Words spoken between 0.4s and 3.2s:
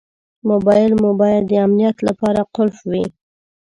موبایل مو باید د امنیت لپاره قلف وي.